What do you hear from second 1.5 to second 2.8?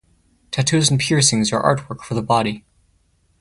are artwork for the body.